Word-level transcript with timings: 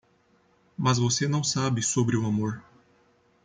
Mas 0.75 0.97
você 0.97 1.27
não 1.27 1.43
sabe 1.43 1.83
sobre 1.83 2.17
o 2.17 2.25
amor. 2.25 2.63